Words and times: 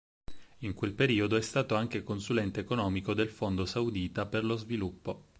In 0.61 0.73
quel 0.73 0.95
periodo 0.95 1.35
è 1.37 1.41
stato 1.43 1.75
anche 1.75 2.01
consulente 2.01 2.59
economico 2.61 3.13
del 3.13 3.29
Fondo 3.29 3.65
saudita 3.67 4.25
per 4.25 4.43
lo 4.43 4.55
sviluppo. 4.55 5.27